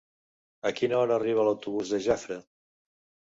[0.69, 2.39] A quina hora arriba l'autobús de Jafre?